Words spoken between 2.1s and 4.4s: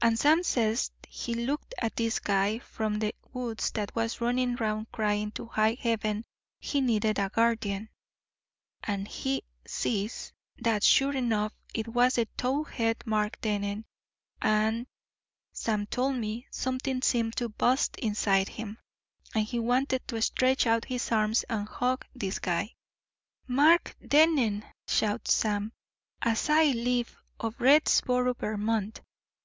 guy from the woods that was